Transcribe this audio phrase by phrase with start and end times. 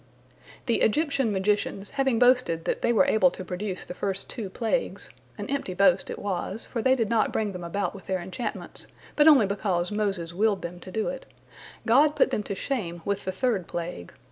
[0.65, 5.47] "The Egyptian magicians having boasted that they were able to produce the first two plagues,—an
[5.47, 9.27] empty boast it was, for they did not bring them about with their enchantments, but
[9.27, 13.67] only because Moses willed them to do it,—God put them to shame with the third
[13.67, 14.11] plague.